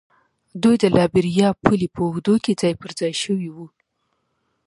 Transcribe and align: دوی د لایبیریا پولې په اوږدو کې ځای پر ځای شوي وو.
دوی 0.63 0.75
د 0.79 0.85
لایبیریا 0.95 1.49
پولې 1.63 1.87
په 1.93 1.99
اوږدو 2.05 2.35
کې 2.43 2.53
ځای 2.61 2.73
پر 2.81 2.91
ځای 2.99 3.13
شوي 3.23 3.49
وو. 3.55 3.67